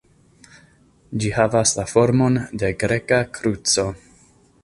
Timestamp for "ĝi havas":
1.23-1.73